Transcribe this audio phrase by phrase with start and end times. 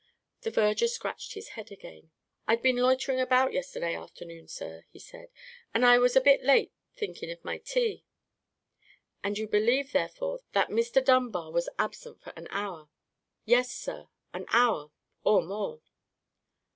[0.41, 2.09] The verger scratched his head again.
[2.47, 5.29] "I'd been loiterin' about yesterday afternoon, sir," he said;
[5.75, 8.03] "and I was a bit late thinkin' of my tea."
[9.23, 11.05] "And you believe, therefore, that Mr.
[11.05, 12.89] Dunbar was absent for an hour?"
[13.45, 15.83] "Yes, sir; an hour—or more."